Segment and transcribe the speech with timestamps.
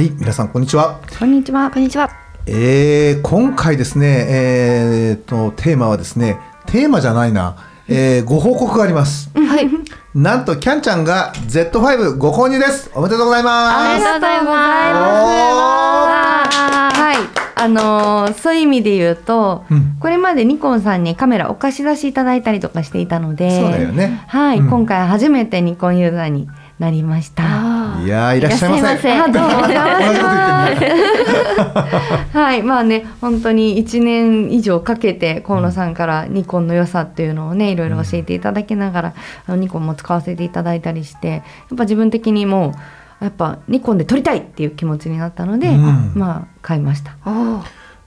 [0.00, 0.98] はい、皆さんこんにちは。
[1.18, 1.70] こんにちは。
[1.70, 2.08] こんにちは。
[2.46, 7.54] えー、今回ですね、えー、とテーマはですね、テーマじゃないな、
[7.86, 9.30] えー、ご報告があります。
[9.34, 9.68] はい。
[10.14, 12.90] なんとキャンちゃんが Z5 ご購入です。
[12.94, 13.76] おめでとうございます。
[13.76, 14.50] ありがとうございま
[16.50, 16.56] す。
[16.96, 24.24] はい、あのーそういう意味で言うと、うんこれまでニコンさんにカメラお貸し出しいただいたりとかしていたのでそうだよね。
[24.28, 26.48] はい、うん今回初めてニコンユーザーに
[26.80, 27.44] なりました。
[27.44, 28.80] あいやーいらっしゃいませ。
[28.80, 30.88] いらっしゃいませあどうもお邪魔し同じこと言って
[31.74, 32.36] ます。
[32.38, 39.14] はい、まあね、本当に1年以上かけて河野さんからニコンの良さっていうのをね、いろいろ教えていただきながら、
[39.46, 41.36] あのニコンも使わせていただいたりして、や
[41.74, 42.74] っぱ自分的にも
[43.20, 47.14] うやっぱニコンで撮りたいっていう気持ちになったので、うんまあ買いました。
[47.26, 47.62] あ。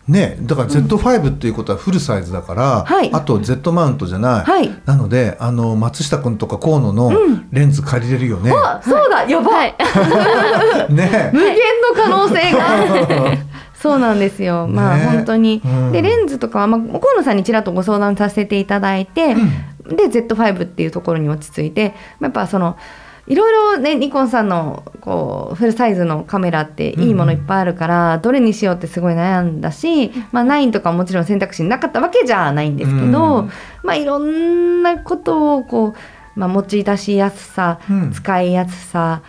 [0.07, 3.13] ね、だから Z5 っていうことはフルサイズだから、はい。
[3.13, 4.43] あと Z マウントじゃない。
[4.43, 4.81] はい。
[4.85, 7.11] なので、あの松下君とか河野の
[7.51, 8.51] レンズ借りれるよね。
[8.51, 9.75] あ、そうだ、やばい。
[9.79, 10.91] はい。
[10.93, 11.29] ね。
[11.31, 13.37] 無限の可能性が。
[13.81, 15.91] そうなんですよ、まあね本当に、うん。
[15.91, 22.77] でレンズとかは、まあ、河野さんにちらっとご相談させていただいて、で Z5 っていうところに落ち着いてやっぱその
[23.25, 33.51] いろいろねニコンさんのこうフルサイズのカメラっていいものいっぱいあるから、どれにしようってすごい悩んだし、まあ、9とかももちろん選択肢になかったわけじゃないんですけど、うん。
[33.84, 35.95] まあいろんなことをこ
[36.35, 38.11] う、まあ、持ち出しやすさ、うん。
[38.11, 39.22] 使いやすさ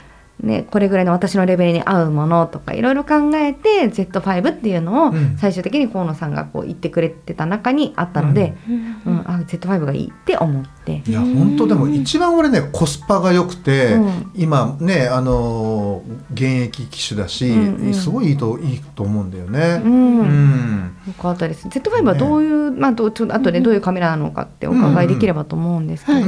[0.45, 5.37] ね、これぐらいの私のレベルに合うものとかいろいろ考えて Z5 っていうのをうん。
[5.39, 9.23] 最終的に河野さんがこう言ってくれてた中にあったので、うん。
[9.27, 11.03] あ Z5 がいいって思って。
[11.07, 14.33] いや本当でも一番俺ねコスパが良くて、うん。
[14.35, 17.95] 今ねあのー現役機種だし、うんうん。
[17.95, 19.83] すごいいいといいと思うんだよね。
[19.85, 20.21] うん。
[20.21, 20.97] うん。
[21.07, 21.69] よかったです。
[21.69, 26.27] Z5 はどういう、まあ、どうちょっと後でどういうカメラなのかってお伺いできればと思うんですけど、うん。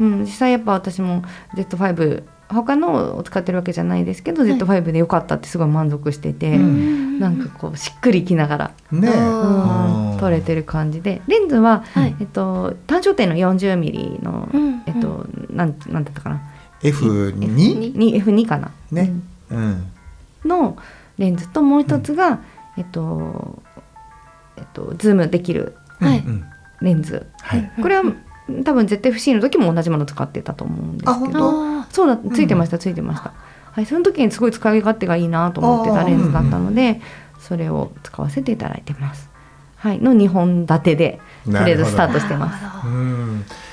[0.00, 0.12] うん。
[0.12, 1.22] うん、実際やっぱ私も
[1.54, 4.52] Z5 他のを使ってるわけじゃないですけど、はい。
[4.52, 7.20] Z5 でよかったってすごい満足してて、うん。
[7.20, 11.22] なんかこうしっくりきながら、ねあうん、撮れてる感じで。
[11.26, 12.16] レンズは、はい。
[12.20, 14.82] えっと、単焦点の 40mm の、うん。
[14.86, 16.42] えっと、なんなんだったかな。
[16.82, 19.12] F2 に？F2 かな、ね、
[19.50, 19.92] うん、うん。
[20.48, 20.76] の
[21.18, 22.40] レンズともう一つが、
[22.78, 23.62] えっと
[24.56, 26.18] えっと、ズームできるはい。
[26.20, 26.44] うん。
[26.80, 27.26] レンズ。
[27.42, 27.72] はい。
[27.80, 28.02] これは
[28.64, 33.32] 多分 ZFC の時も同じもの使ってたと思うんですあけどそうだついてました、ついてました。
[33.72, 37.00] はいその時にすごい使い勝手がいいなと思ってたレンズだったので、
[37.38, 39.30] それを使わせていただいてます。
[39.76, 42.64] はいの2本立てでとりあえずスタートしてます。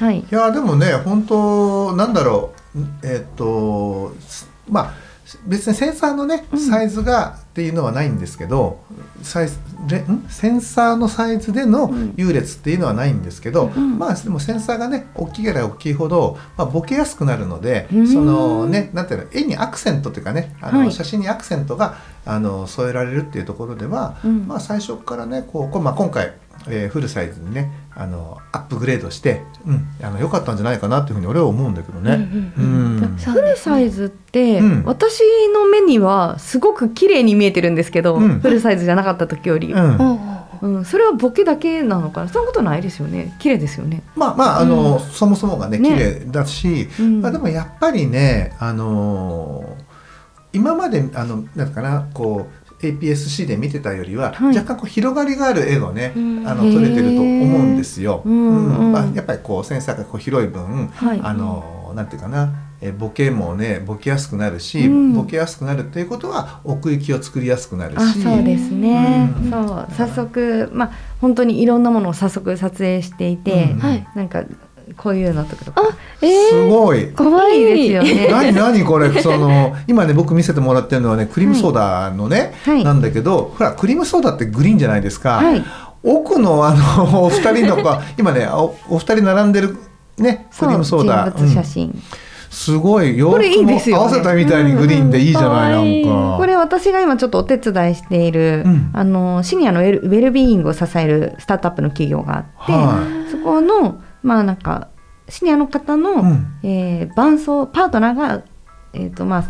[0.04, 0.20] はい。
[0.20, 2.80] いやでもね本当なんだろう。
[3.04, 5.07] えっ、とすまあ
[5.46, 6.60] 別にセンサーのねうん。
[6.60, 8.84] サイズがっていうのはないんですけど、
[9.22, 9.58] サイズ
[9.90, 10.26] レん？
[10.30, 12.14] センサーのサイズでのうん。
[12.16, 13.98] 優劣っていうのはないんですけど、ん。
[13.98, 18.08] まあでもセンサーがね大きければ大きいほど、まあ、ボケやすくなるので、うん。
[18.08, 20.92] そのねなんていうの絵にアクセントというかねあの、はい。
[20.92, 24.48] 写真にアクセントがあの添えられるっていうところでは、うん。
[24.48, 26.34] まあ最初からねこうこう、まあ、今回、
[26.70, 32.28] えーフルサイズにねあのアップグレードして、うん、あの良かったんじゃないかなっていうふうに俺は思うんだけどね。
[32.56, 34.84] フルサイズって、うん。
[34.86, 35.22] 私
[35.54, 38.40] の目にはすごく綺麗に見えてるんですけど、うん。
[38.40, 40.86] フルサイズじゃなかった時より、うん。
[40.86, 42.30] それはボケだけなのかな？
[42.30, 43.36] そんなことないですよね。
[43.40, 45.00] 綺麗ですよね、まあまああの、うん。
[45.00, 45.90] そもそもがねね。
[45.90, 47.22] 綺麗だし、うん。
[47.22, 49.88] まあ、でもやっぱりねあのー
[50.54, 54.56] 今まであのなんかなこう APS-C で見てたよりは、はい。
[54.56, 56.48] 若干こう広がりがある絵をね、うん。
[56.48, 58.22] あの撮れてると思うんですよ。
[58.26, 61.20] うんうんまあ、やっぱりこうセンサーがこう広い分、はい。
[61.22, 65.14] あのなんていうかなえボケもねボケやすくなるし、うん。
[65.14, 69.50] ボケやすくなるっていうことは奥行きを作りやすくなるあしそうですね、うん。
[69.50, 69.88] そう。
[69.96, 73.80] 早速まあ本当にいろんなものを早速撮影していて、うん。
[73.80, 74.08] はい。
[74.16, 74.44] なんか
[74.96, 75.82] こういうのとかとか。
[75.82, 77.08] あえすー、ごい。
[77.14, 78.28] かわいいいいですよね。
[78.32, 79.10] 何何これ？
[79.22, 82.84] その今ね僕見せてもらってるのはねクリームソーダのね、はい。
[82.84, 85.64] なんだけどほらクリームソーダってグリーンじゃないですか、はい。
[86.04, 89.78] 奥のあの お二人のか今ねおお二人並んでる
[90.18, 91.32] ねクリームソーダ。
[91.32, 92.02] 人物写真、うん。
[92.50, 96.38] すごい洋服も合わせたみたいにグリーンでいいじゃない、なんか。
[96.38, 98.90] これ私が今ちょっとお手伝いしている、うん。
[98.94, 104.90] あのシニアのウェルウェルビーイングを支えるスタートアップの企業があって、はそこのまあなんか
[105.30, 106.60] シニアの方の、うん。
[106.64, 108.44] えー伴走パートナーが、
[108.94, 109.44] えーとまあ、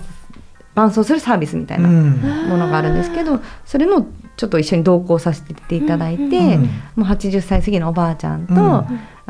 [0.76, 2.12] 伴走するサービスみたいなうん。
[2.50, 6.34] ものがあるんですけど、それのちょっと一緒に同行させていただいて、うん。
[6.34, 8.60] うんもう80歳過ぎのおばあちゃんと、うん。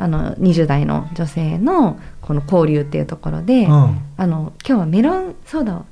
[0.00, 3.98] あの20代の女性のこの交流っていうところで、うん。
[4.16, 5.84] あの今日はメロンソーダを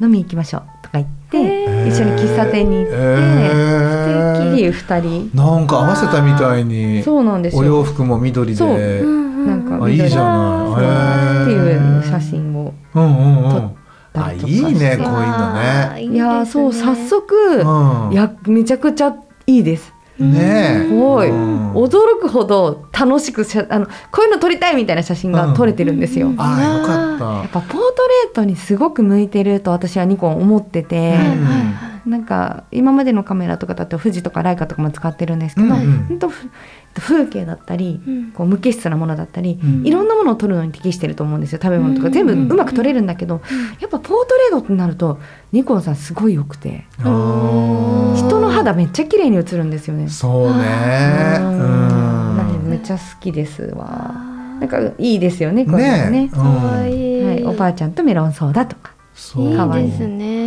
[0.00, 4.52] 飲みに行きましょうとか言って、一緒に喫茶店に行って、へー。
[4.52, 5.30] っていう2人。
[5.34, 8.76] なんか合わせたみたいにそうなんですお洋よ服も緑そう。
[8.76, 11.42] でなんかあいいじゃない。
[11.44, 11.56] ってい
[11.98, 13.50] う写真をうんうんうん。
[13.50, 13.72] 撮っ
[14.12, 16.02] たあいりとかしていねこういうのね。
[16.02, 17.34] いやーそう早速、
[17.64, 18.12] うん。
[18.12, 19.14] いやめちゃくちゃ
[19.46, 20.88] いいですねえ。
[20.88, 21.72] すごい、うん。
[21.72, 26.40] 驚くほど楽しくしゃあのこういうの撮りたいみたいな写真が撮れてるんですよ、うん。
[26.40, 26.92] ああよか
[27.40, 36.18] やっっぱポートレートにすごく向いてると私はニコン思ってて、たうんなんか今までのカメラとかだと富士とかライカとかも使ってるんですけど、うんうん。
[36.18, 36.48] とふ
[36.94, 38.32] 風景だったり、うん。
[38.32, 39.86] こう無機質なものだったり、うん。
[39.86, 42.12] いろんなものを撮るのに適してると思うんですよ食べ物とか、うん。
[42.12, 43.40] 全部うまく撮れるんだけど、
[43.80, 45.18] やっぱポートレートってなると
[45.52, 50.08] ニコンさんすごい良くて人の肌めっちゃ綺麗に映るんですよね。
[50.08, 51.38] そうね。
[51.40, 51.46] うう
[52.66, 52.70] ん。
[52.70, 54.14] めっちゃ好きですわ。
[54.60, 56.10] なんかいいですよねこれね。
[56.10, 56.36] ねえ。
[56.36, 58.92] かわいい、はい、おばあちゃんとメロンソーダとか。
[59.14, 59.50] そう。
[59.50, 60.39] いいですね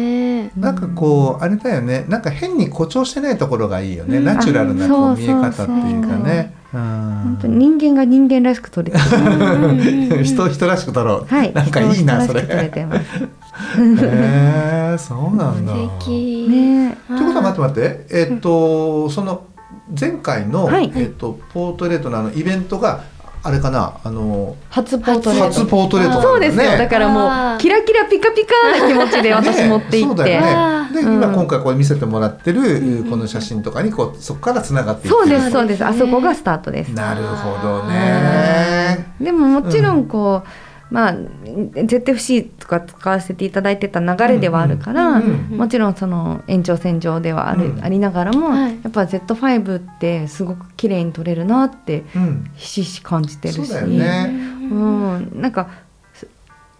[0.57, 2.05] なんかこうあれだよね。
[2.07, 4.23] なんか変に誇張してないところがいいよね、うん。
[4.23, 5.65] ナチュラルなこうあ見え方ってい
[5.99, 6.53] うかね。
[6.71, 9.03] 本当に人間が人間らしく撮れてる。
[10.17, 10.23] うん。
[10.23, 12.43] 人人らしく撮ろう、はい、なんかいいなそれ。
[12.43, 13.01] 撮れてます。
[14.03, 15.73] へえそうなんだ。
[15.73, 16.47] 素敵。
[16.49, 16.97] ね。
[17.07, 18.05] ということは待って待って。
[18.11, 19.43] えっとその
[19.99, 20.91] 前回の、はい。
[20.95, 23.01] えっとポートレートのあのイベントが
[23.45, 23.99] あれかな？
[24.03, 25.45] あの初ポートレート。
[25.47, 26.63] 初ポートレートねそうですよ。
[26.77, 30.23] だからもうキラキラピカピカな気持ちで私持って行って。
[30.23, 31.01] ねそうだよあね。
[31.01, 35.79] で、うん今今回こう見せてもらってる、うんこの写真とかにこうそこからつながっていくそうですそうです。
[35.79, 36.93] そうですねあそこがスタートです。
[36.93, 39.13] なるほどね。
[39.19, 40.47] でももちろんこう、
[40.93, 47.83] まあ ZFC とか使わせていただいてた流れではあるから、うんうんもちろんその延長線上ではある、うん。
[47.83, 48.71] ありながらも、はい。
[48.71, 53.65] やっぱ Z5 ってすごく綺麗に撮れるなってうん、ひしひし感じてるし。
[53.65, 54.29] そうだよね。
[54.61, 55.69] うん、なんか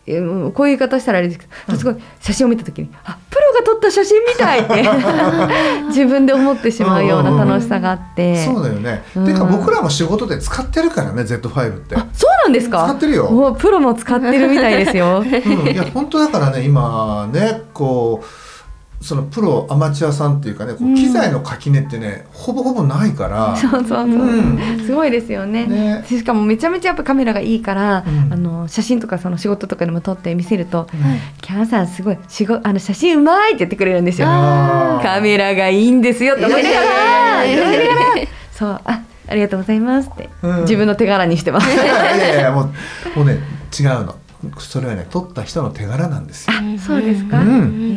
[0.05, 4.83] こういう言い方したらあれですけど、すごい写真を見た時にあプロが撮った写真みたいって
[5.87, 9.01] 自分で思ってしまうような楽しさがあって、そうだよね。
[9.15, 9.25] うん。
[9.25, 11.95] てか僕らも仕事で使ってるからね Z5 って。
[11.95, 12.85] あそうなんですか？
[12.85, 13.25] 使ってるよ。
[13.25, 15.19] おプロも使ってるみたいですよ。
[15.23, 18.25] うん、いや本当だからね今ねこう
[19.03, 23.53] そのプロアマチュアさんっていうかねこううん機材の垣根ってね、ほぼほぼないから。
[23.57, 25.65] そうそうそう、うんすごいですよね。
[25.65, 26.05] ね。
[26.07, 30.99] しかもめちゃめちゃやっぱカメラがいいから、うんあの写真とかその仕事とかでも撮って見せるとうん
[31.41, 34.27] 「キャンさんすごい仕事あの写真うまい!」って言ってくれるんですよ。
[34.27, 36.83] カメラがいいんですよって思いながら
[38.53, 40.61] そうあありがとうございますって、うん。
[40.61, 41.71] 自分の手柄にしてます。
[41.71, 42.65] いやいやもう
[43.15, 43.39] もうね
[43.77, 44.15] 違うの。
[44.59, 46.53] それはね撮った人の手柄なんですよ。
[46.77, 47.39] そうですか。
[47.39, 47.49] うん。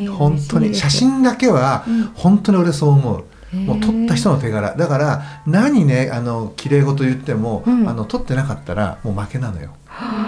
[0.02, 0.74] えー本当に。
[0.74, 2.04] 写真だけはうん。
[2.14, 3.24] 本当に俺そう思う。
[3.56, 4.74] もう撮った人の手柄。
[4.76, 7.88] だから何ねあの綺麗事言っても、うん。
[7.88, 9.70] あの撮ってなかったらもう負けなのよ。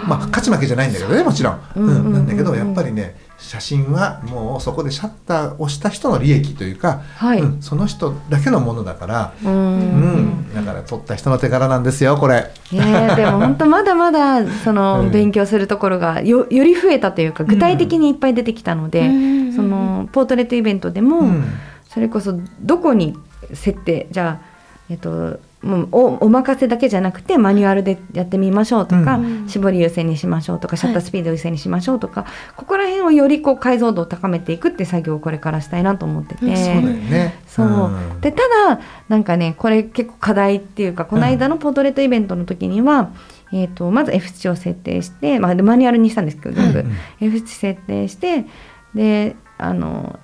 [0.06, 1.60] まあ勝ち負けじゃないんだけどねもちろん。
[1.76, 2.12] うん。
[2.12, 7.40] なんだけどやっぱりね写真はもうそこでシャッターを押した人の利益というか、はい。
[7.40, 10.54] うんその人だけのものだから、ううんん。
[10.54, 12.50] だから撮った人の手柄なんですよこれ。
[12.72, 21.44] いやでも本当まだまだそのうん勉強するところがよより増えたというか具体的にいっぱい出てきたので、うんそのポートレートイベントでも、うん
[21.88, 23.16] それこそどこに
[23.54, 24.57] 設定じゃあ
[24.90, 29.48] えっともうおお任せだけじゃなくてマニュアルでやってみましょうとか、うん。
[29.48, 32.26] 絞り優先にしましょうとかシャッタースピード優先にしましょうとか、
[32.56, 36.46] ここら辺をよりこう解像度を高めていくって作業をこれからしたいなと思ってて。
[36.46, 36.56] うん。
[36.56, 37.38] そうだよね。
[37.48, 38.20] そう、ん。
[38.20, 43.10] でただなんかねこれ結構課題っていうかこの間のポートレートイベントの時には、
[43.52, 48.46] えー、とまず F 値を設定して、まあ、でマニュアルにしたんですけど全部、うん F 値設定して
[48.94, 50.20] であの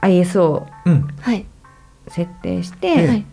[0.00, 1.08] ISO をうん。
[1.20, 1.44] はい
[2.12, 3.06] 設定して、ええ。
[3.08, 3.26] はい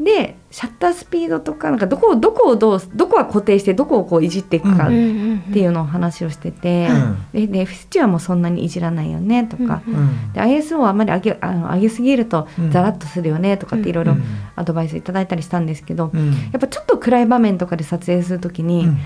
[0.00, 6.88] でシャッタースピードとかなんかどこをどこをどうどこは固定してどこをこういじっていくかっんていうのを話をしてて、
[7.34, 12.70] でで F 値はもうそんなにいじらないよねとか、うんうんで ISO はあんまり上げあの上げすぎるとうん。
[12.70, 14.22] ザラッとするよねとかっていろいろうん。
[14.56, 16.30] アドバイスいただいたりしたんですけど、うん。
[16.30, 18.98] やっぱちょっと暗い場面とかで撮影するときに、うん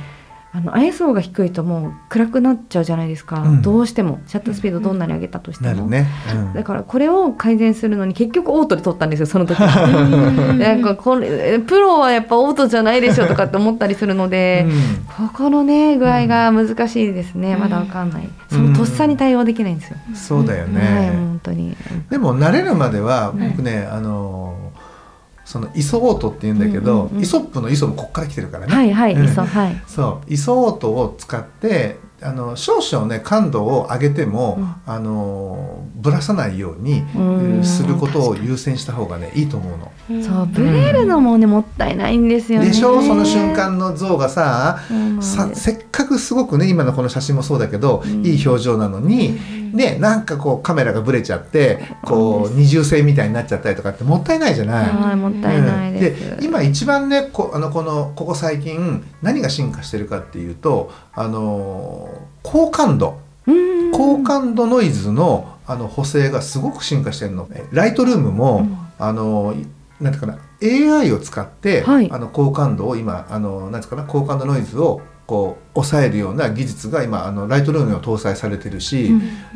[0.57, 3.63] あの ISO が低いともう暗くなっちゃうじゃないですか、うん。
[3.63, 4.21] どうしても。
[4.29, 6.55] シャッタースピードどんなに上げたとしても、ね、うん。
[6.55, 9.59] だからこれを改善するのに結局オートで撮ったんですよその時。
[9.59, 14.65] なんかこれプロはやっぱオートじゃないでしょとかって思ったりするので、
[15.17, 18.29] ここのね具合が難しいですね、まだわかんない。
[18.49, 21.77] そのとっさに対応できないんですよ、うんそうだよね、はい本当に。
[22.11, 24.55] でも慣れるまでは僕ね、あの
[25.55, 27.23] そのイソオートって言うんだけど、うんうんうん。
[27.23, 29.25] イソップのイソもこっから来てるからね、はいはい、うん。
[29.25, 29.83] いそうはい。
[29.87, 34.75] そうイソオートを使ってあの少々ね感度を上げても、うん。
[34.85, 37.65] あのぶらさないようにうん。
[37.65, 39.93] することを優先した方がねいいと思うの。
[40.25, 42.67] そうブレるのもねもったいないんですよね。
[42.67, 44.81] でしょその瞬間の像がさ
[45.21, 48.27] させっかくすごくね今のこの写真もそうだけど、うん。
[48.27, 49.39] いい表情なのに、
[49.75, 54.89] ねなんかこうカメラがブレちゃってこう二重性みたいになっちゃったりとかってもったいないじゃない？
[54.89, 63.19] はいもったいないです、うん今一番ねこあのこのここ最近何が進化してるかっていうとあのー高感度。
[63.47, 63.93] うん。
[63.93, 67.49] 高感度ノイズのあの補正がすごく進化してるの。
[67.53, 68.77] えライトルームも、うん。
[68.99, 69.67] あのい
[70.03, 70.39] なんていうかな
[71.01, 72.11] AI を使って、はい。
[72.11, 79.07] あの高感度を今あのなんていうかな高感度ノイズをこう抑えるような技術が今あのライトルームにも搭載されてるし、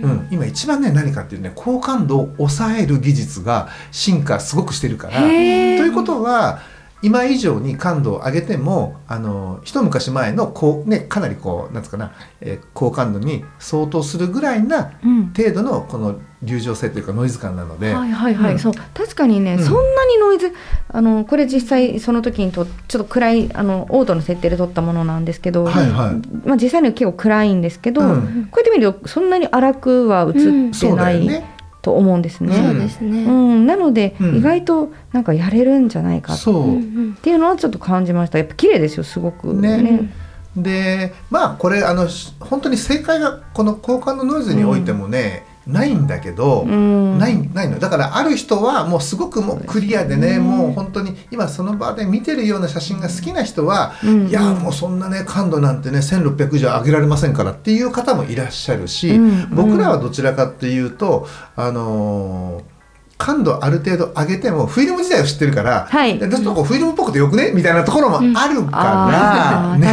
[0.01, 5.21] うん今一番ね何かっていうね高感度を抑える技術が進化すごくしてるから。
[5.21, 6.61] ということは
[7.03, 15.33] 今以上に感度を上げてもあの一昔前のこう、ね、かなりこうなんつうかな、えー高感度に相当するぐらいなうん。
[15.33, 18.59] 程度のこの流暢性というかノイズ感なので、はいはいはい、うん。
[18.59, 18.73] そう。
[18.95, 19.65] 確かにね、うん。
[19.65, 20.53] そんなにノイズ
[20.89, 26.49] あのこれ実際その時にとちょっと暗いあのオートの設定で撮ったものなんですけど、はいはい。
[26.49, 28.49] まあ、実際には結構暗いんですけど、うん。
[28.51, 31.58] こうやって見るとそんなに荒くは映ってないね。
[31.83, 32.55] と思うんですね。
[32.55, 33.25] そうですね。
[33.25, 34.37] うん、なので、うん。
[34.37, 38.39] 意外となんかやれるんじゃないかっそう、うんていうのはちょっと感じました。
[38.39, 39.55] やっぱ綺麗ですよすごく。
[39.55, 40.13] ね。
[40.57, 47.19] でまあこれあのし本当に正解がこの交換のノイズにおいてもね、ないんだけど、うん。
[47.19, 47.79] ないないの。
[47.79, 59.55] だからある人はもうすごくもうクリアでねねもう本当に今その場で見てるような写真が好きな人は、うんいやもうそんなね感度なんてね1600以上上げられませんからっていう方もいらっしゃるし、うん。
[59.55, 62.78] 僕らはどちらかっていうとあのー
[63.19, 66.19] 感度ある程度上げてもフィルム自体を知ってるから、はい。
[66.19, 67.51] でちょっとこうフィルムっぽくてよくね？
[67.53, 69.89] みたいなところもあるから、あーね。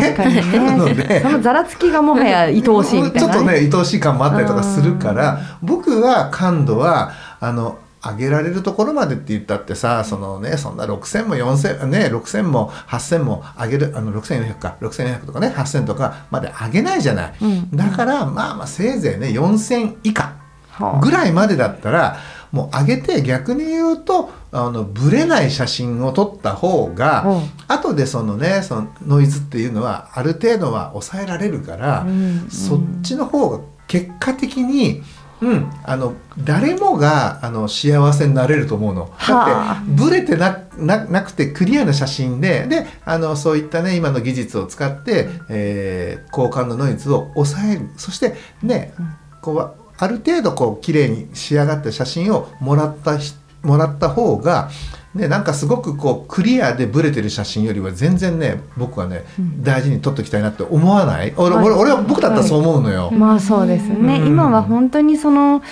[0.88, 0.94] ね。
[1.08, 1.22] で。
[1.22, 14.75] そのざらつきがもはや愛おしいみたいな、ちょっとね愛おしい感もあったりとかするから僕は感度はあの上げられるところまでって言ったってさそのねそんな6000も4000ね6000も8000も上げるあの6400か。
[14.79, 20.34] 6400とかね8000とかまで上げないじゃない、うんだからまあまあせいぜいね4000以下
[20.70, 22.17] はあぐらいまでだったら
[22.52, 27.42] もう上げて逆に言うとあのブレない写真を撮った方が、うん。
[27.68, 35.04] 後でそのねそのノイズっていうのはある程度は抑えられるから、うんそっちの方が結果的に、
[35.42, 39.12] うん、あの誰もがあの幸せになれると思うの。
[39.18, 47.90] はだってブレてなななくてクリアな写真でであのそういったね今の技術を使って、えー、交換のノイズを抑える。
[47.98, 48.94] そしてね、
[49.42, 53.34] こうある程度こう綺麗に仕上がった写真をもらったひ
[53.64, 54.70] もらった方が、
[55.16, 59.24] ね、なんかすごくこうクリアでブレてる写真よりは全然ね僕はね、
[59.62, 61.34] 大事に撮っておきたいなって思わない？
[61.38, 61.66] 俺,、はい。
[61.66, 63.10] 俺俺は僕だったらそう思うのよ。
[63.12, 64.28] まあそうですね、うん。
[64.28, 65.64] 今は本当にその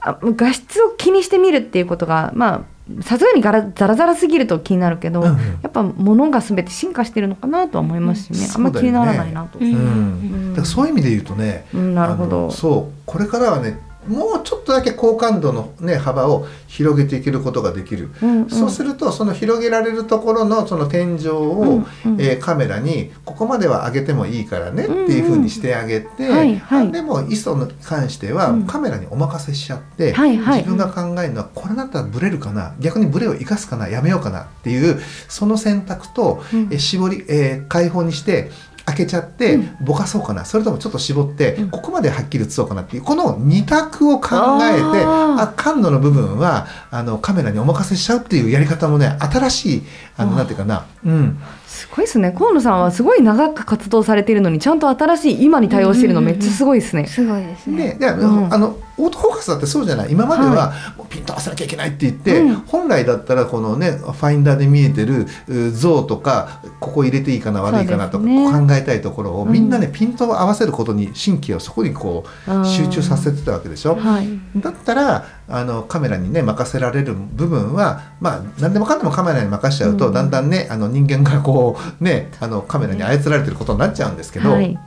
[0.00, 2.60] あ画質を気にしてみるっていうことがまあ
[3.02, 5.36] さすがにガラザラザラすぎると気になるけど、うんうん。
[5.62, 8.54] やっぱ物が全て進化してるのかなとは思いますしね、うん。
[8.54, 9.58] あんま気にならないなと。
[9.58, 9.66] うん。
[9.66, 10.50] うん。
[10.50, 11.94] だからそういう意味で言うとね、うん。
[11.94, 13.78] なるほあどのそうこれからはね
[14.08, 18.50] もうちょっとだけ高感度の、ね、幅を広げていけることができる、うんうん。
[18.50, 22.20] そうするとその広げられるところのその天井を、うんうん。
[22.20, 26.92] えーカメラにここまでは上げてもいいからねっていうふうにしてあげて、うんはいはい。
[26.92, 28.66] でも ISO に関してはうん。
[28.66, 30.58] カメラにお任せしちゃって、はいはい。
[30.60, 36.60] 自分が考えるのはこれだったらブレるかな逆にブレを生かすかなやめようかなっていうその選択と、うん。
[36.72, 38.50] えー絞り、えー開放にして
[38.90, 39.76] 開けちゃってうん。
[39.80, 41.70] ぼかそうかな、それともちょっと絞って、うん。
[41.70, 44.28] ここまではっきり写そうかなっていうこの2択を考
[44.62, 49.82] えてあ感度の部分はあのカメラにお任せしちゃうっていうやり方もね新しい
[50.16, 51.38] あのなんていうかな、うん、
[51.80, 52.32] すごいですね。
[52.32, 57.06] 河野さんはすごい長く活動されているのにちゃんと新しい今に対応してるのめっちゃすごいですね。
[57.06, 57.96] すごいですね。
[57.98, 58.52] でで、うん。
[58.52, 60.12] あのオートフォーカスだってそうじゃない？
[60.12, 62.54] 今まではもうピント合わせなきゃいけないって言って、うん。
[62.66, 68.30] 本来だったらこのねファインダーで見えてるう像とかここ入れていいかな悪いかなとか考
[68.74, 69.52] えたいところを、うん。
[69.52, 73.94] みんなねピントを合わせることに神経をそこにこう集中させてたわけでしょ？
[73.94, 74.28] はい。
[74.56, 80.14] だったらあのカメラにね任せられる部分はまあ何でもかんでもカメラに任せちゃうと、うん。
[80.14, 84.78] だんだんねあの人間がこうねあのカメラに操られてることになっちゃうんですけど、はい。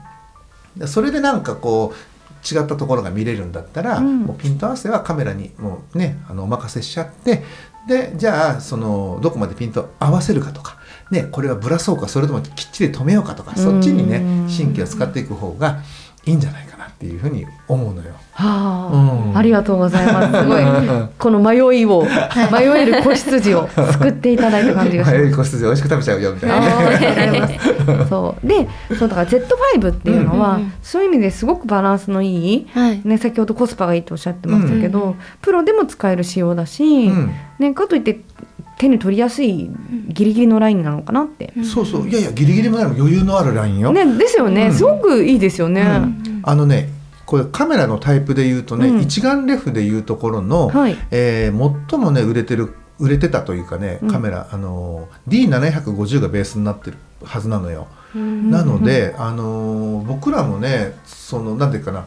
[0.86, 4.22] それでなんかこう違ったところが見れるんだったら、うん。
[4.22, 7.42] もうピント合わせはカメラにもうねあのお任せしちゃって
[7.86, 10.78] でじゃあそのどこまでピント合わせるかとか、
[11.10, 14.48] ね、これはぶらそうかそれともきっちり止めようかとかそっちにねうん。
[14.48, 15.82] 神経を使っていく方が
[16.24, 18.12] いいんじゃないかなっていうふうに思うのよ。
[18.32, 20.42] はあ、うんありがとうございます。
[20.42, 20.62] すごい
[21.18, 25.18] この迷いを迷える子羊を救っていただいた感じがします。
[25.18, 26.66] 早い個室で美味しく食べちゃうよみたいなね。
[26.66, 33.00] あーありがとうございますそうでそうだから Z5 っていうのは、うんそういう意味ですごくバランスのいい、はい。
[33.04, 38.20] ね、先ほどコスパがいいとおっしゃってましたけど、うんプロでも使える仕様だし、うんね、かといって
[38.78, 39.70] 手に取りやすい
[40.08, 41.52] ギリギリのラインなのかなって。
[41.62, 43.92] そうそういやいやギリギリまでの余裕のあるラインよ。
[43.92, 45.82] ね、ですよね、うんすごくいいですよね。
[45.82, 45.84] う
[46.30, 46.90] んあのね
[47.26, 49.00] これカメラのタイプで言うとね、うん。
[49.00, 50.96] 一眼レフでいうところの、はい。
[51.10, 54.10] えー最もね売れてる売れてたというかねうん。
[54.10, 57.88] カメラ、あの D750 がベースになってるはずなのよ。
[58.14, 58.50] うん。
[58.50, 62.06] なので、あのー僕らもねそのなんていうかな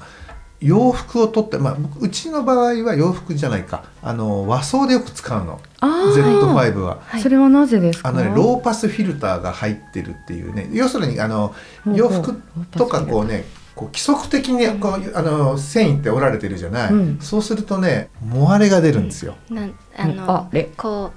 [0.60, 3.84] 洋服を取って、まあ、僕うちの場合は洋服じゃないか。
[4.04, 5.60] あの和装でよく使うの。
[5.82, 7.00] あー Z5 は。
[7.06, 7.22] はい。
[7.22, 8.10] それはなぜですか？
[8.10, 10.70] あのね、ローパスフィルターが入ってるっていうね。
[10.74, 11.54] 要するにあの
[11.94, 12.40] 洋服
[12.72, 13.46] とかこうね
[13.78, 17.20] こう規則的にこうあの繊維って折られてるじゃない、うん。
[17.22, 20.72] そうするとねモアレが出るんですよ、なんあのあれ？
[20.76, 21.12] こ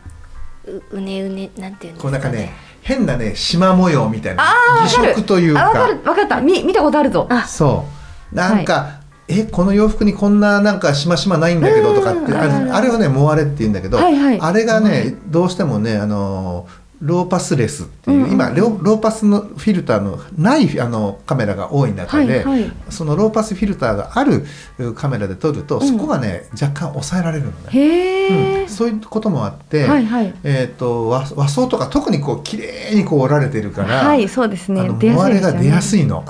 [0.66, 2.52] うううねうねなんていうんですかこうなんかね
[2.82, 4.44] 変なね縞模様みたいな
[4.84, 5.64] 偽色というか。
[5.64, 6.00] あわかる。
[6.04, 6.40] わかった。
[6.40, 7.26] み見たことあるぞ。
[7.30, 7.46] あ。
[7.46, 7.86] そ
[8.32, 8.36] う。
[8.36, 12.34] なんか、えこの洋服にこんななんかしましまないんだけどとかってうん。
[12.34, 14.40] あれあれはねモアレって言うんだけど、はいはい。
[14.40, 16.66] あれがねどうしてもねあの
[17.00, 18.32] ローパスレスっていう、うんうん。
[18.32, 22.72] 今ロローパスのフィルターのないあのカメラが多い中で、はいはい。
[22.90, 24.44] そのローパスフィルターがある
[24.78, 25.88] うカメラで撮ると、うん。
[25.88, 28.68] そこがね若干抑えられるのね、うん。
[28.68, 30.34] そういうこともあって、はいはい。
[30.44, 34.80] えー、と和和装とか特にこう綺麗にこう折られてるから、はいそうですね。
[34.80, 36.24] あの出やモアレが出やすいの。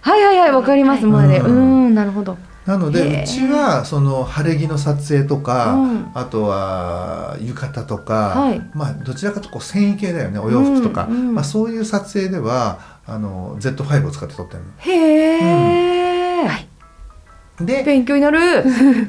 [0.00, 6.10] はいはいはいわかりますはいもうねううんんなるほどなのでうちはその晴れ着の撮影とか、うん。
[6.14, 8.70] あとは浴衣とか、はい。
[8.74, 15.38] まあどちらかとこう繊維系だよねお洋服とか、うんうんまあ、そういう撮影ではあの Z5 を使って撮ってるへ
[16.42, 16.68] え、はい。
[17.60, 17.66] の。
[17.66, 18.64] で勉強になる。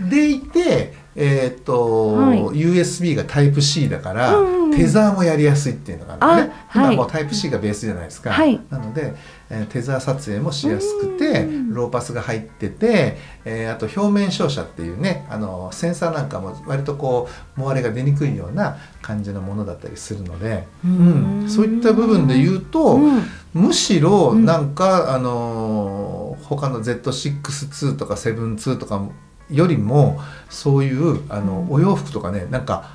[0.09, 2.39] でいて、えーっとはい。
[2.51, 6.53] USB がタイプ C だから、うんうんテザーもやりやすいっていうのがあるのね。
[6.75, 6.93] あはい。
[6.95, 8.59] 今もうタイプ C がベースじゃないですか、はい。
[8.69, 9.15] なので、
[9.49, 17.27] えーテザー撮影もしやすくてうんローパスが入ってて、えーあと表面照射っていうねあのセンサーなんかも割とこ
[17.57, 21.45] うモアレが出にくいような感じのものだったりするので、ううん。
[21.45, 23.23] んそういった部分で言うと、うん。
[23.55, 24.45] むしろうん。
[24.45, 29.01] なんか、あのー他の Z6-2 とか7-2とか
[29.49, 32.89] よりもそういうあの、お洋服とかねなんか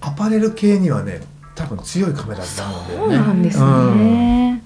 [0.00, 1.22] アパレル系にはね
[1.54, 3.16] 多分強いカメラだと思うんだよそうね。
[3.18, 3.98] なんですうん。
[3.98, 4.62] ね、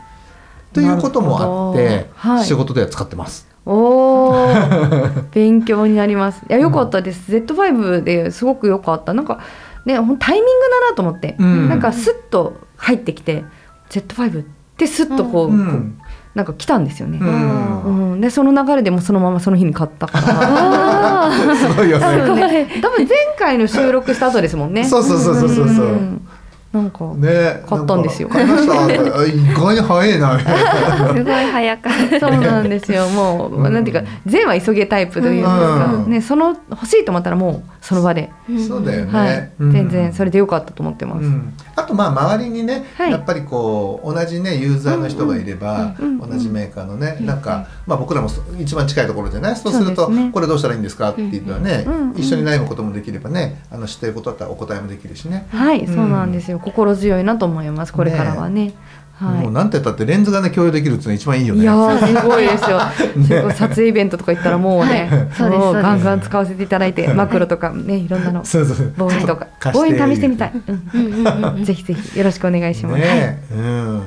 [0.72, 2.44] ということもあって、はい。
[2.44, 3.48] 仕事では使ってます。
[3.66, 5.30] おー。
[5.32, 6.42] 勉強になります。
[6.48, 9.14] いや良かったです、Z5 ですごく良かった。
[9.14, 9.40] なんか
[9.86, 11.68] ねほんタイミングだなと思って、うん。
[11.68, 13.44] なんかスッと入ってきて
[13.90, 14.46] Z5 っ
[14.76, 15.98] てスッとこう,、こううん
[16.34, 18.12] なんか来たんですよね、うん。
[18.12, 18.20] うん。
[18.20, 21.30] でその流れでもそのままその日に買ったから。
[21.56, 22.04] すごいよね。
[22.04, 22.66] 多分ね。
[22.82, 24.84] 多分前回の収録した後ですもんね。
[24.84, 25.68] そうそうそうそうそう。
[25.68, 25.86] そう。
[25.86, 26.20] ん
[26.74, 28.28] なんか、ね、買ったんですよ。
[28.28, 29.18] なんか買いました。
[29.20, 30.38] あ意外に早いな。
[31.14, 32.20] すごい早かった。
[32.20, 33.08] そうなんですよ。
[33.10, 33.72] もう、うん。
[33.72, 38.30] なんていうか善は急げタイプというか、うんね、その欲しいと思ったらもうその場で、
[38.68, 39.12] そうだよね。
[39.18, 39.50] はい。
[39.60, 39.72] うん。
[39.72, 41.24] 全然それでよかったと思ってます。
[41.24, 43.10] うん、あとまあ周りにね、はい。
[43.12, 49.56] やっぱりこう同じねユーザーの人がいれば、同じメーカーのね、なんか、まあ、僕らもそ一番近いところじゃない？
[49.56, 51.10] そうするとこれどうしたらいいんですか？
[51.10, 58.74] って言ったらね、うんうん一緒に悩むこともできればねあの知っていることだったらお答えもできるしね、はい、うんそうなんですよ心強いなと思いますこれからはね。
[59.20, 61.62] もうはなんて言ったってレンズがね共有できるっていうのが一番いいよい、ね。
[61.62, 62.80] いやーすごいですよ、
[63.24, 65.58] すごい撮影イベントとか行ったらもうね、そうですそうです。
[65.58, 68.92] もうガンガン使わせていただいてマクロとかねいろんなのそうそう。
[68.96, 69.46] 望遠とか。
[69.60, 70.90] 貸して望遠試してみたい、うん。
[70.92, 71.06] うん。
[71.06, 73.60] うんうんうんぜひぜひよろしくお願いします、ねえ、う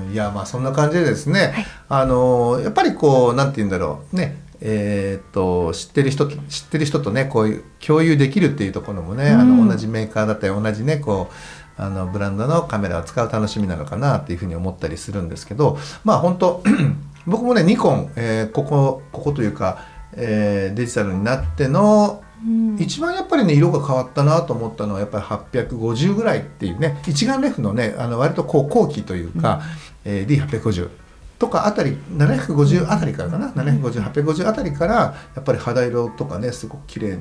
[0.09, 1.53] ん、いやまあそんな感じでですね、
[1.87, 4.15] あのやっぱりこうなんて言うんだろう。
[4.15, 9.67] ねえーっと知ってる人と知ってる人とねこういう共有できるっていうところもね、あうん。
[9.67, 11.33] の同じメーカーだったり同じねこう
[11.77, 16.63] あのブランドのカメラを使う楽しみなのかなっていうふうに思ったりするんですけどまあ本当
[17.27, 19.79] 僕もねニコン、えーここここというか、
[20.13, 22.77] えーデジタルになってのうん。
[22.79, 29.61] 一番やっぱりね色が変わったなと思ったのはやっぱり850ぐらいっていうね一眼レフのねあの割とこう後期というか、
[30.05, 30.89] えー D850
[31.39, 34.93] とかあたり750あたりからかな？750850あたりから
[35.35, 37.19] やっぱり肌色とかねすごく綺麗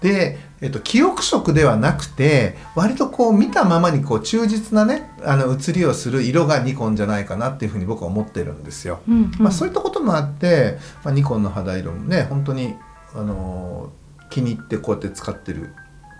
[0.00, 9.00] で、えっと、記憶色ではなくて割とこう見たままにこう忠実なねあの写りをする色がニコンじゃないかなっていうふうに僕は思ってるんですよ。
[9.08, 12.74] うんまあ、そういったこともあって、まあ、ニコンの肌色もね本当に、
[13.14, 15.72] あのー気に入ってこうやって使ってる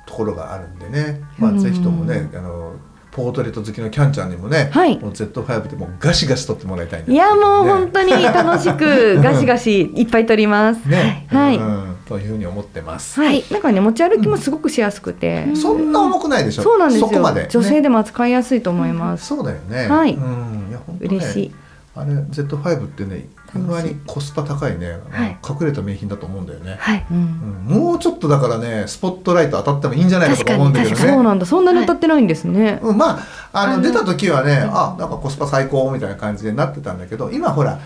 [0.06, 2.76] ところがあるんでね、まあ、うんぜひともね、あのー
[3.14, 4.98] ポートレート好きのキャンちゃんにもね、はい。
[4.98, 10.80] もう Z5 でもうガシガシ撮ってもらいたいいやもうね本当に楽しくガシガシいっぱい撮ります。
[10.90, 11.56] ね、はい。
[11.56, 13.20] うん、というふうに思ってます。
[13.20, 16.62] はい、なんかね持ち歩きもすごくしやすくて、そんな重くないでしょ？
[16.62, 17.08] そうなんですよ。
[17.08, 19.26] こまで、女性ねでも扱いやすいと思います。
[19.26, 19.88] そうだよね。
[19.88, 20.14] はい。
[20.14, 21.16] うん、いや本当ね。
[21.16, 21.54] 嬉しい。
[21.96, 25.38] あれ Z5 ってね意外にコスパ高いね、はい。
[25.48, 26.76] 隠れた名品だと思うんだよね。
[26.80, 27.06] はい。
[27.10, 27.66] うん。
[27.68, 30.96] うん、もうちょっとだからねスポットライト当たってもいいんじゃないかとか思うんだけどね。
[30.96, 31.46] そうなんだ。
[31.46, 32.80] そんなに歌ってないんですね。
[32.82, 37.78] うん、まああのあの出た時はねあなんかコスパ最高みたいな感じでなってたんだけど今ほら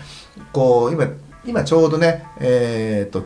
[0.51, 1.05] こう今
[1.45, 3.23] 今ちょうどねえっ、と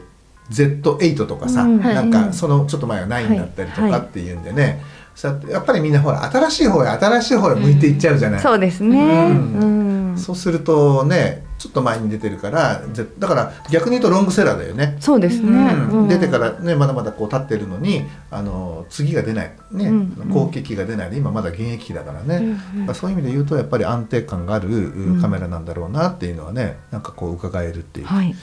[0.51, 1.79] Z8 とかさ、うん。
[1.79, 3.91] なんかはいそのちょっと前は9だったりとはい。
[3.91, 4.81] かっていうんでね、
[5.15, 8.41] そうやってやっぱりみんなほら新しい方へ新しい方へ向いていっちゃうじゃない。
[8.41, 8.99] そうですね。
[8.99, 10.13] ううん。
[10.13, 10.17] ん。
[10.17, 14.97] そうするとねちょっと前に出てるからぜだから逆に言うとロングセラーだよね。
[14.99, 15.49] そうですね。
[15.49, 16.01] うん。
[16.03, 16.07] うん。
[16.07, 19.51] 出てからねまだまだこう立ってるのにあの次が出ない。
[19.71, 20.29] ね、うん。
[20.29, 22.79] 後継機が出ないで今まだ現役機だからね、うん。
[22.81, 28.35] だからそういう意味で言うとやっぱり安定感があるんカメラなんだろうなっていうのはねなんかこう伺えるっていう、はい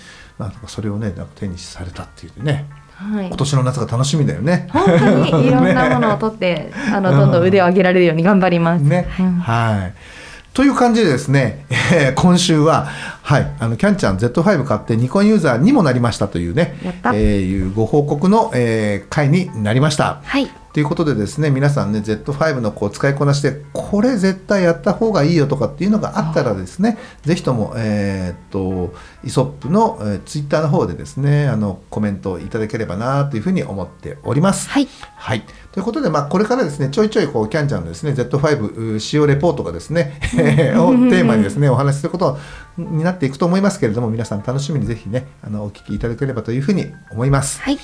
[0.47, 2.67] なんかそれをねなんか手にされたっていうね
[3.01, 3.37] はい今。
[3.37, 4.69] 年の夏が楽しみだよね。
[4.71, 4.85] 本
[5.31, 8.83] 当にいろんなものを取って、あのどんどん腕を上げられるように頑張ります。
[8.83, 9.95] ね、うんはい。
[10.53, 12.87] という感じでですね、えー今週は、
[13.23, 20.21] はい、あのキャンちゃん Z5 買ってニコンユーザーにもなりましたというね、えーいうご報告の、えー回になりました。
[20.23, 20.51] はい。
[20.73, 34.69] ということでですね皆さんね Z5 のこう使いこなしでこれ絶対やった方がいいよとかっていうのがあったらですねぜひともえーっとイソップの、えー、ツイッターの方でですねあのコメントをいただければなというふうに思っております。
[34.69, 34.89] はい。
[35.17, 40.21] はい、ということで、まあ、これからですねちょいちょいこうキャンちゃんのですね Z5 う使用レポートがですね
[40.79, 42.39] をテーマにですねお話しすること
[42.79, 47.61] になっていくと思いますけれども皆さん楽しみにぜひねあのお聞きいただければというふうに思います。
[47.61, 47.79] はい。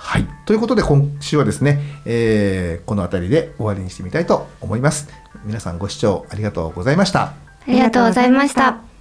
[0.00, 5.08] はい、ということで今週はですね、えーこの辺りで終わりにしてみたいと思います。
[5.44, 7.22] 皆さんご視聴ありがとうございました。
[7.22, 7.34] あ
[7.66, 8.97] りがとうございました。